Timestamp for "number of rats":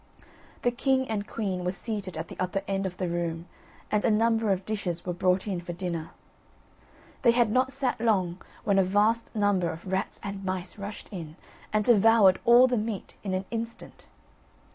9.35-10.19